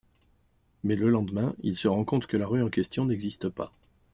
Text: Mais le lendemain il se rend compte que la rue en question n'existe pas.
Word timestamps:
Mais 0.83 0.95
le 0.95 1.11
lendemain 1.11 1.53
il 1.61 1.75
se 1.75 1.87
rend 1.87 2.03
compte 2.05 2.25
que 2.25 2.35
la 2.35 2.47
rue 2.47 2.63
en 2.63 2.69
question 2.69 3.05
n'existe 3.05 3.49
pas. 3.49 3.71